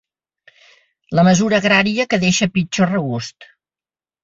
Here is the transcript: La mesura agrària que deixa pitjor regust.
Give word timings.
La 1.19 1.25
mesura 1.27 1.59
agrària 1.59 2.07
que 2.15 2.21
deixa 2.25 2.51
pitjor 2.59 2.93
regust. 2.95 3.49